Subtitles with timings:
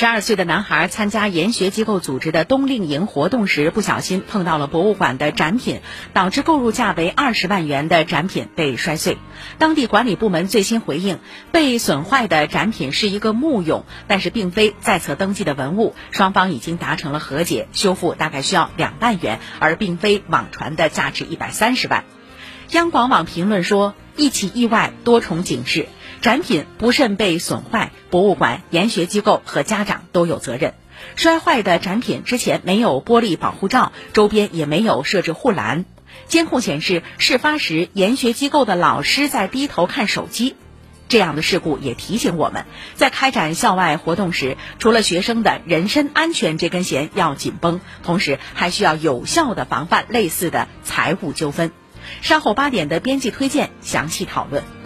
[0.00, 5.82] 十二岁的男孩参加研学机构组织的冬令营活动时，不小心碰到了博物馆的展品，
[6.14, 9.18] 导致购入价为二十万元的展品被摔碎。
[9.58, 11.18] 当地管理部门最新回应，
[11.52, 15.94] 被损坏的展品是一个木俑，但是并非在册登记的文物。
[16.12, 22.04] 双方已经达成了和解，修复大概需要两万元，而并非网传的价值一百三十万。
[22.70, 25.88] 央广网评论说：“一起意外，多重警示。
[26.20, 30.74] 展品不慎被损坏，博物馆、研学机构和家长都有责任。
[31.16, 35.86] 摔坏的展品之前没有玻璃保护罩，周边也没有设置护栏。
[36.26, 40.54] 监控显示，事发时研学机构的老师在低头看手机。
[41.08, 51.72] 这样的事故也提醒我们，在开展校外活动时，除了学生的人身安全这根弦要紧绷，同时还需要有效的防范类似的财务纠纷。”
[52.22, 54.79] 稍后八点的编辑推荐详细讨论。